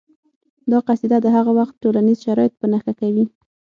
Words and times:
دا 0.71 0.77
قصیده 0.87 1.17
د 1.21 1.27
هغه 1.35 1.51
وخت 1.59 1.75
ټولنیز 1.83 2.17
شرایط 2.25 2.53
په 2.57 2.65
نښه 2.71 2.93
کوي 2.99 3.25